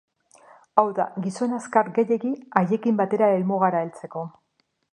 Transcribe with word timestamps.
Hau 0.81 0.85
da, 0.99 1.03
gizon 1.25 1.53
azkar 1.57 1.91
gehiegi 1.97 2.31
haiekin 2.61 2.99
batera 3.03 3.29
helmugara 3.35 3.83
heltzeko. 3.87 4.25